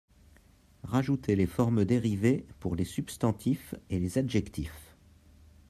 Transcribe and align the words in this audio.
rajouter 0.81 1.35
les 1.35 1.45
formes 1.45 1.85
dérivées 1.85 2.47
pour 2.59 2.75
les 2.75 2.85
substantifs 2.85 3.75
et 3.91 3.99
les 3.99 4.17
adjectifs. 4.17 4.95